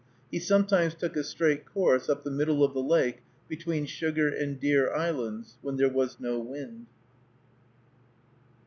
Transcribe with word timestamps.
He 0.31 0.39
sometimes 0.39 0.95
took 0.95 1.15
a 1.15 1.23
straight 1.23 1.63
course 1.63 2.09
up 2.09 2.23
the 2.23 2.31
middle 2.31 2.63
of 2.63 2.73
the 2.73 2.81
lake 2.81 3.21
between 3.47 3.85
Sugar 3.85 4.29
and 4.29 4.59
Deer 4.59 4.91
islands, 4.91 5.59
when 5.61 5.77
there 5.77 5.91
was 5.93 6.19
no 6.19 6.39
wind. 6.39 6.87